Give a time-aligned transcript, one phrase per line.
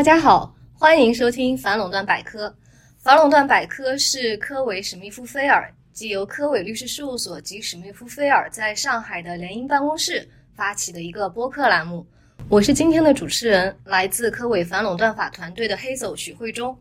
[0.00, 2.56] 大家好，欢迎收听反垄断百科。
[3.00, 12.06] 反垄断百科是科伟史密夫菲尔，即由科伟律师事务所及史密夫菲尔在上海的联营办公室发起的一个播客栏目。
[12.48, 16.74] 我是今天的主持人，来自科伟反垄断法团队的黑走许慧中。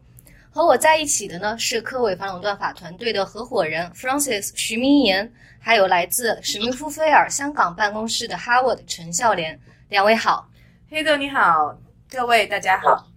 [0.49, 9.59] 和我在一起的呢是科伟反垄断法团队的合伙人 Francis 徐明言，还有来自史密夫菲尔香港办公室的 Howard 陈孝廉。
[9.89, 10.49] 两位好，
[10.89, 11.77] 黑豆你好，
[12.09, 13.08] 各位大家好。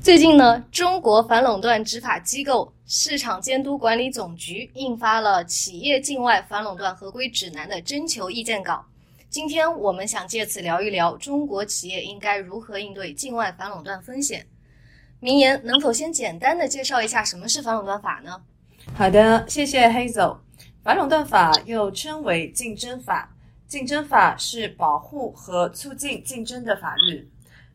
[0.00, 8.82] 最近呢，中国反垄断执法机构市场监督管理总局印发了《企业境外反垄断合规指南》的征求意见稿。
[9.28, 14.46] 今天我们想借此聊一聊中国企业应该如何应对境外反垄断风险。
[15.20, 18.40] 明言能否先简单的介绍一下什么是反垄断法呢？
[18.94, 20.38] 好的，谢谢黑总。
[20.82, 23.36] 反垄断法又称为竞争法，
[23.66, 27.28] 竞争法是保护和促进竞争的法律。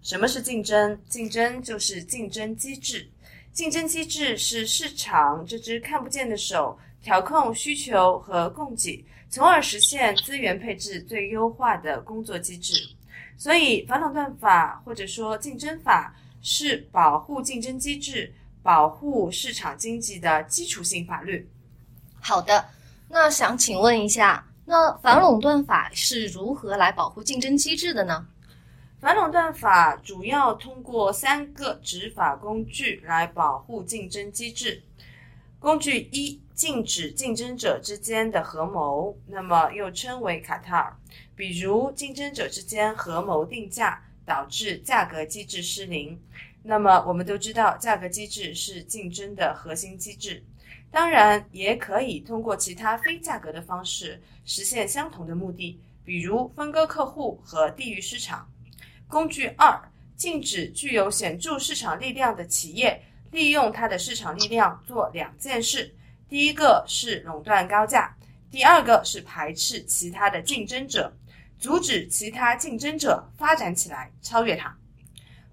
[0.04, 1.00] 什么是竞争？
[1.10, 3.10] 竞争就是竞争机制。
[3.52, 12.74] 竞争机制是市场这只看不见的手调控需求和供给，从而实现资源配置最优化的工作机制。
[13.38, 16.16] 所以，反垄断法或者说竞争法。
[16.46, 18.30] 是保护竞争机制、
[18.62, 21.50] 保护市场经济的基础性法律。
[22.20, 22.66] 好的，
[23.08, 28.28] 那想请问一下，那反垄断法是如何来保护竞争机制的呢？
[29.04, 34.82] 反垄断法主要通过三个执法工具来保护竞争机制。
[35.60, 40.98] 工具一，禁止竞争者之间的合谋，那么又称为卡塔尔，
[41.36, 44.02] 比如竞争者之间合谋定价。
[44.26, 46.18] 导致价格机制失灵。
[46.64, 50.42] 那么我们都知道，价格机制是竞争的核心机制。
[50.90, 58.48] 当然，也可以通过其他非价格的方式实现相同的目的，比如分割客户和地域市场。
[59.14, 59.80] 工具二，
[60.16, 65.94] 禁止具有显著市场力量的企业利用它的市场力量做两件事：
[66.28, 68.18] 第一个是垄断高价，
[68.50, 71.16] 第二个是排斥其他的竞争者。
[71.60, 74.76] 阻止其他竞争者发展起来，超越它。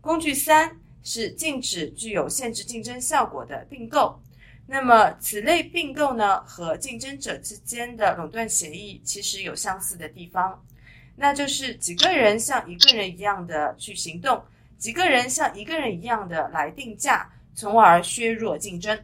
[0.00, 4.18] 工具三是禁止具有限制竞争效果的并购。
[4.66, 10.64] 那么，此类并购呢，和竞争者之间的垄断协议其实有相似的地方，
[11.20, 14.40] 那就是几个人像一个人一样的去行动，
[14.78, 18.98] 几个人像一个人一样的来定价，从而削弱竞争。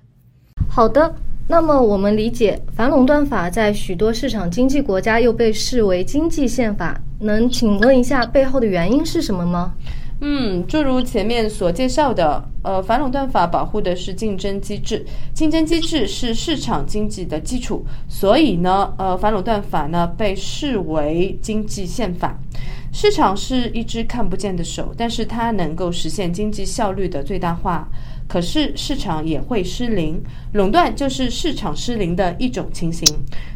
[0.66, 1.15] 好的。
[1.49, 7.00] 那么我们理解，反垄断法在许多市场经济国家又被视为经济宪法。
[7.21, 9.72] 能请问一下背后的原因是什么吗？
[10.21, 15.04] 嗯，诸如前面所介绍的，呃，反垄断法保护的是竞争机制，
[15.34, 22.38] 竞争机制是市场经济的基础，所以呢，呃，反垄断法呢被视为经济宪法。
[22.93, 27.87] 市场是一只看不见的手，但是它能够实现经济效率的最大化。
[28.28, 30.20] 可是市场也会失灵，
[30.53, 33.06] 垄断就是市场失灵的一种情形。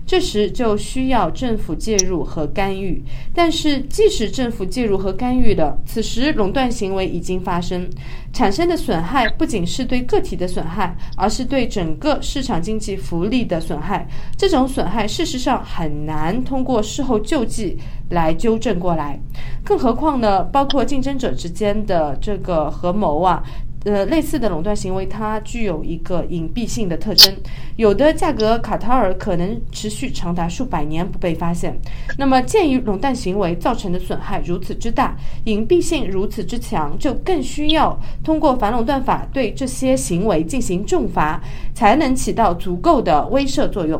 [0.06, 3.02] 这时就需要政府介入和干预。
[3.32, 7.88] 但是即使政府介入和干预了，此时垄断行为已经发生，
[8.32, 14.08] 产生的损害不仅是对个体的损害，而是对整个市场经济福利的损害。
[14.36, 17.78] 这种损害事实上很难通过事后救济
[18.10, 19.20] 来纠正过来。
[19.64, 23.42] 更何况呢，包括竞争者之间的这个合谋啊。
[23.84, 27.34] 呃，类似的垄断行为，它具有一个隐蔽性的特征。
[27.76, 31.74] 有的价格卡塔尔可能持续长达数百年不被发现。
[32.18, 41.42] 那么，鉴于垄断行为造成的损害如此之大，隐蔽性如此之强，就更需要通过反垄断法对这些行为进行重罚，
[41.72, 43.98] 才能起到足够的威慑作用。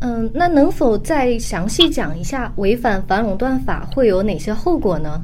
[0.00, 5.22] 嗯，那能否再详细讲一下违反反垄断法会有哪些后果呢？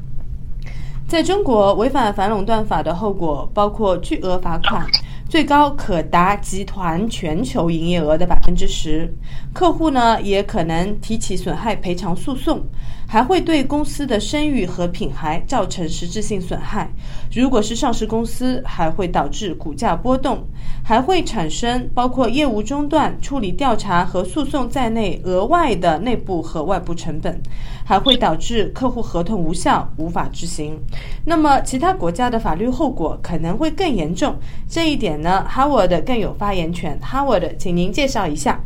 [1.08, 4.84] 在中国，违反反垄断法的后果包括巨额罚款，
[5.28, 9.08] 最高可达集团全球营业额的百分之十。
[9.52, 12.60] 客户呢，也可能提起损害赔偿诉讼。
[13.08, 16.90] 还会对公司的声誉和品牌造成实质性损害。
[17.32, 20.46] 如果是上市公司，还会导致股价波动，
[20.84, 27.40] 还会产生包括业务中断、处理调查和诉讼在内额外的内部和外部成本，
[27.84, 30.78] 还会导致客户合同无效、无法执行。
[31.24, 34.36] 那么，其他国家的法律后果可能会更严重。
[34.68, 36.98] 这一点呢，Howard 更有发言权。
[37.00, 38.60] Howard，请您介绍一下。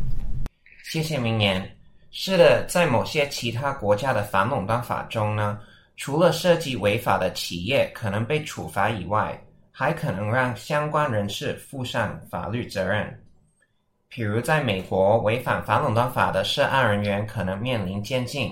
[0.83, 1.80] 谢谢明言。
[2.13, 5.59] 是的，在某些其他国家的反垄断法中呢，
[5.95, 9.41] 除了涉及违法的企业可能被处罚以外，
[9.71, 13.17] 还可能让相关人士负上法律责任。
[14.09, 18.51] 比如在美国，违反反垄断法的涉案人员可能面临监禁；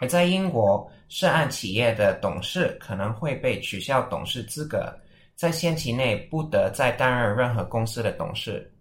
[0.00, 4.96] 而在英国，涉案企业的董事可能会被取消董事资格，
[5.34, 8.72] 在限期内不得再担任任何公司的董事。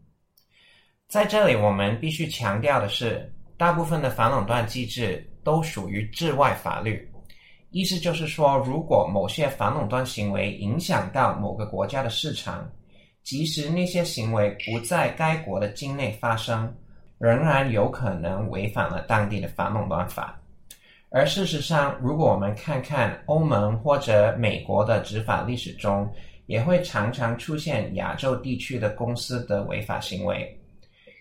[1.07, 7.09] 在这里，我们必须强调的是，大部分的反垄断机制都属于治外法律，
[7.71, 12.69] 意思就是说，如果某些反垄断行为影响到某个国家的市场，
[13.23, 16.73] 即使那些行为不在该国的境内发生，
[17.17, 20.39] 仍然有可能违反了当地的反垄断法。
[21.09, 26.11] 而事实上，如果我们看看欧盟或者美国的执法历史中，
[26.47, 30.59] 也会常常出现亚洲地区的公司的违法行为。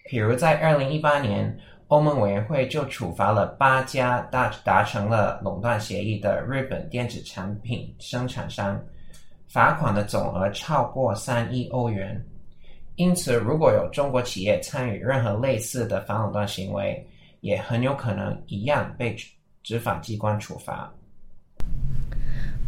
[0.08, 1.56] 比如，在二零一八年，
[1.88, 8.82] 欧盟委员会就处罚了八家达达成了垄断协议的日本电子产品生产商，
[9.48, 12.24] 罚款的总额超过三亿欧元。
[12.96, 17.06] 因此，如果有中国企业参与任何类似的反垄断行为，
[17.40, 19.16] 也很有可能一样被。
[19.64, 20.92] 执法机关处罚。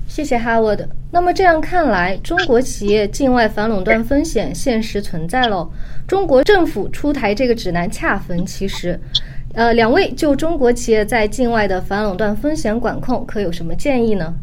[0.06, 0.87] 谢谢 Howard。
[1.11, 5.71] 那么这样看来，中国企业境外反垄断风险现实存在喽。
[6.06, 8.99] 中国政府出台这个指南恰逢其时。
[9.55, 14.35] 呃，两位就中国企业在境外的反垄断风险管控，可有什么建议呢？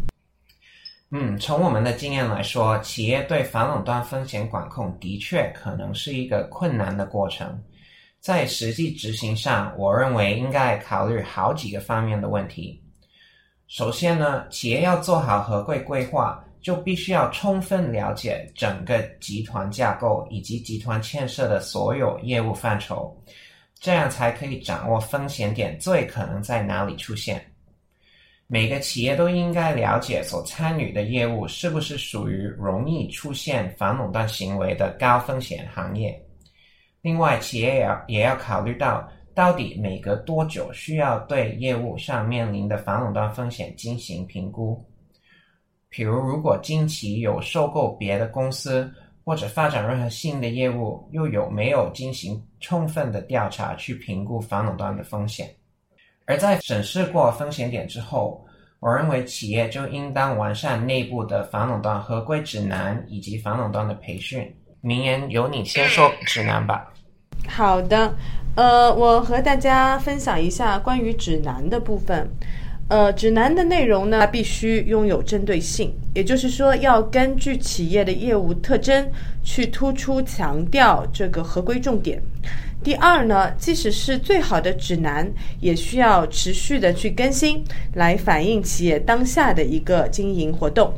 [1.11, 7.61] 嗯，从我们的经验来说，企业对反垄断风险管控的确可能是一个困难的过程。
[8.21, 12.80] 在实际执行上，我认为应该考虑好几个方面的问题。
[13.71, 23.17] 首先呢，企业要做好合规规划，就必须要充分了解整个集团架构以及集团牵涉的所有业务范畴，
[23.79, 27.41] 这样才可以掌握风险点最可能在哪里出现。
[28.45, 36.21] 每个企业都应该了解所参与的业务是不是属于容易出现反垄断行为的高风险行业。
[37.01, 44.83] 另外，企业也要也要考虑到，到底每隔多久需要对业务上面临的反垄断风险进行评估。
[45.89, 48.91] 比如，如果近期有收购别的公司，
[49.23, 55.49] 或者发展任何新的业务，又有没有进行充分的调查去评估反垄断的风险？
[56.25, 58.43] 而在审视过风险点之后，
[58.79, 64.49] 我认为企业就应当完善内部的反垄断合规指南以及反垄断的培训。
[64.79, 66.91] 名言由你先说指南吧。
[67.47, 68.13] 好的，
[68.55, 72.29] 呃，我和大家分享一下关于指南的部分。
[72.89, 79.09] 呃，指南的内容呢，必须拥有针对性，也就是说，要根据企业的业务特征
[79.41, 82.21] 去突出强调这个合规重点。
[82.83, 85.31] 第二呢，即使是最好的指南，
[85.61, 87.63] 也需要持续的去更新，
[87.93, 90.93] 来反映企业当下的一个经营活动。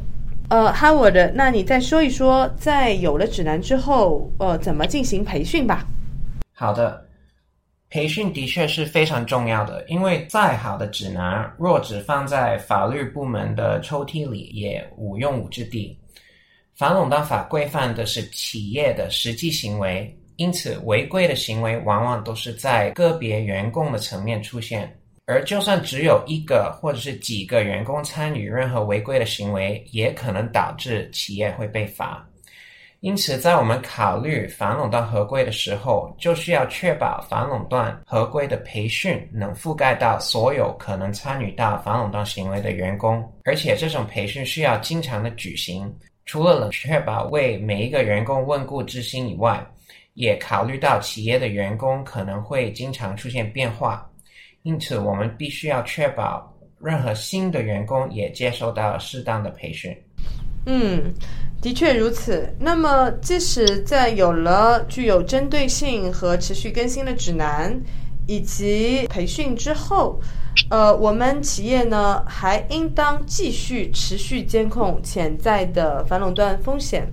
[0.50, 5.85] 呃，Howard，那你再说一说，在有了指南之后，呃，怎么进行培训吧？
[6.53, 7.05] 好的，
[7.94, 15.95] 培训的确是非常重要的，因为再好的指南，若只放在法律部门的抽屉里，也无用武之地。
[16.74, 24.92] 反垄断法规范的是企业的实际行为，因此违规的行为往往都是在个别员工的层面出现，
[25.28, 32.28] 而就算只有一个或者是几个员工参与任何违规的行为，也可能导致企业会被罚。
[33.03, 45.93] 因此，在我们考虑反垄断合规的时候，就需要确保反垄断合规的培训能覆盖到所有可能参与到反垄断行为的员工，而且这种培训需要经常的举行。
[46.25, 49.62] 除了能确保为每一个员工问故知新以外，
[50.13, 54.10] 也考虑到企业的员工可能会经常出现变化，
[54.62, 59.93] 因此我们必须要确保任何新的员工也接受到适当的培训。
[60.65, 61.13] 嗯。
[61.62, 62.53] 的确如此。
[62.60, 67.82] 那么，即使在有了具有针对性和持续更新的指南
[68.27, 70.20] 以及培训之后，
[70.70, 77.08] 呃，我们企业呢还应当继续持续监控潜在的反垄断风险。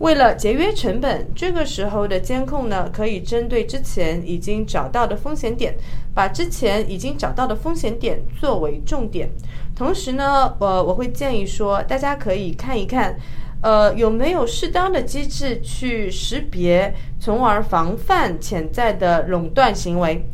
[0.00, 5.74] 为了节约成本，这个时候的监控呢，可以针对之前已经找到的风险点，
[6.14, 9.30] 把之前已经找到的风险点作为重点。
[9.76, 13.16] 同时呢，呃，我会建议说，大家可以看一看。
[13.62, 20.24] 呃，有没有适当的机制去识别，从而防范潜在的垄断行为？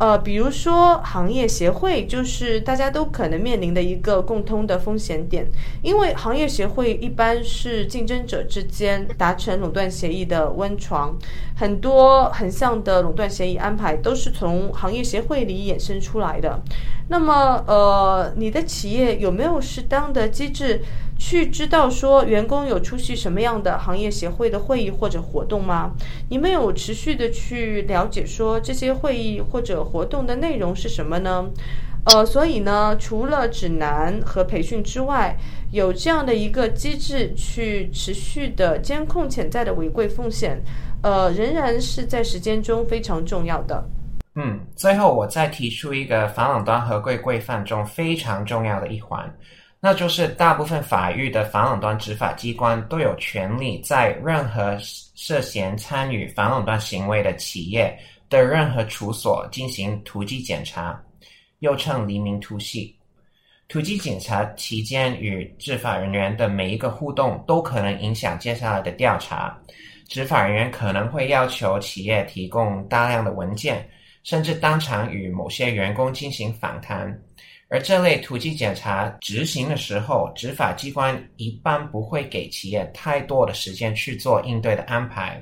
[0.00, 5.46] 呃，比如说行业协会，就是大家都可能面临的一个共通的风险点，
[5.82, 11.14] 因为行业协会一般是竞争者之间达成垄断协议的温床，
[11.54, 16.58] 很多横向的垄断协议安排都是从行业协会里衍生出来的。
[17.08, 20.80] 那么，呃，你的企业有没有适当的机制？
[21.20, 25.92] 去知道说员工有出席什么样的行业协会的会议或者活动吗？
[26.30, 31.50] 你们有持续的去了解说这些会议或者活动的内容是什么呢？
[32.06, 35.36] 呃，所以呢，除了指南和培训之外，
[35.70, 40.58] 有这样的一个机制去持续的监控潜在的违规风险，
[41.02, 43.84] 呃，仍然是在实践中非常重要的。
[44.36, 49.30] 嗯，最后我再提出一个反垄断合规规范中非常重要的一环，
[49.82, 54.76] 那就是大部分法域的反垄断执法机关都有权利在任何
[55.14, 61.02] 涉嫌参与反垄断行为的企业的任何处所进行突击检查。
[61.60, 62.94] 又称黎明突袭，
[63.68, 69.58] 突击检查期间与执法人员的每一个互动都可能影响接下来的调查。
[70.08, 73.88] 执法人员可能会要求企业提供大量的文件，
[74.24, 77.18] 甚至当场与某些员工进行访谈。
[77.70, 85.40] 而这类突击检查执行的时候，执法机关一般不会给企业太多的时间去做应对的安排。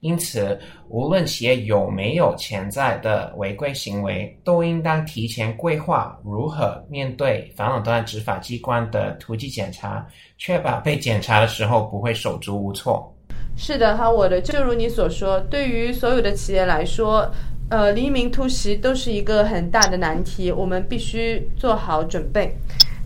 [0.00, 0.58] 因此，
[0.88, 10.04] 无论企业有没有潜在的违规行为，都应当提前规划如何面对反垄断执法机关的突击检查，
[10.38, 13.14] 确保被检查的时候不会手足无措。
[13.56, 17.30] 是的，哈，我的就如你所说，对于所有的企业来说，
[17.70, 22.56] 呃，黎明突袭都是一个很大的难题，我们必须做好准备。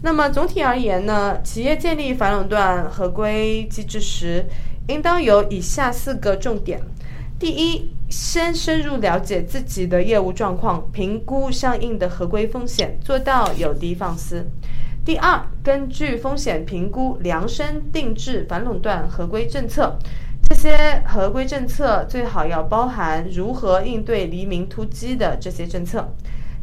[0.01, 4.47] 那么总体而言呢，企业建立反垄断合规机制时，
[4.89, 6.81] 应当有以下四个重点：
[7.39, 14.47] 第一，先深入了解自己的业务状况，评估相应的合规风险，做到有的放矢；
[15.05, 19.99] 第二，根据风险评估量身定制反垄断合规政策，
[20.49, 26.15] 这些合规政策最好要包含如何应对黎明突击的这些政策。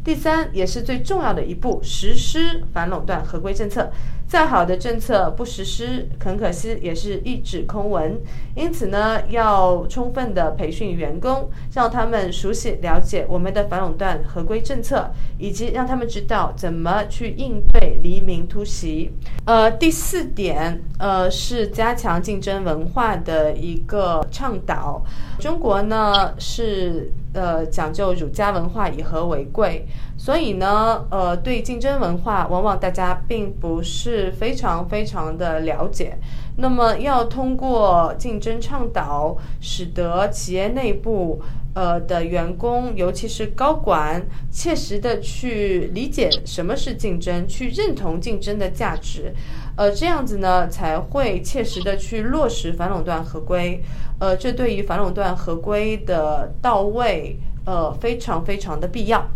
[0.04, 3.92] 第三，也是最重要的一步，实施反垄断合规政策。
[4.32, 8.18] 再好的政策不实施，很可惜也是一纸空文。
[8.54, 19.12] 因此呢，要充分的培训员工，让他们熟悉了解我们的反垄断合规政策，以及让他们知道怎么去应对黎明突袭。
[19.44, 25.04] 呃，第四点，呃，是加强竞争文化的一个倡导。
[25.38, 29.86] 中国呢是呃讲究儒家文化，以和为贵。
[30.16, 36.16] 所以呢，呃，对竞争文化，往往大家并不是非常非常的了解。
[36.56, 41.40] 那么，要通过竞争倡导，使得企业内部
[41.74, 49.32] 呃的员工，尤其是高管，切实的去理解什么是竞争，去认同竞争的价值，
[49.76, 53.82] 呃，这样子呢，才会切实的去落实反垄断合规。
[54.18, 59.26] 呃，这对于反垄断合规的到位，呃，非常非常的必要。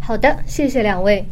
[0.00, 1.24] 好的，谢谢两位。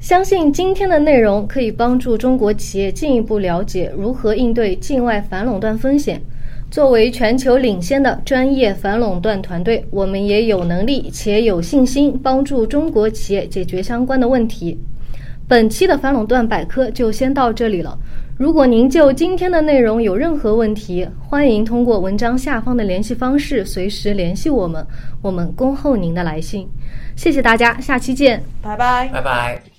[0.00, 6.20] 相信今天的内容可以帮助中国企业进一步了解如何应对境外反垄断风险。
[6.74, 14.76] 作为全球领先的专业反垄断团队，我们也有能力且有信心帮助中国企业解决相关的问题。
[15.46, 17.96] 本期的反垄断百科就先到这里了。
[18.36, 24.84] 如果您就今天的内容有任何问题，欢迎通过文章下方的联系方式随时联系我们，
[25.22, 26.68] 我们恭候您的来信。
[27.14, 29.73] 谢谢大家，下期见，拜拜，拜拜。